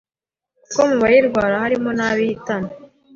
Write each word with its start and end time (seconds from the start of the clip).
kuko 0.63 0.79
mu 0.89 0.95
bayirwara 1.01 1.55
harimo 1.63 1.89
n’abo 1.97 2.19
ihitana. 2.27 2.69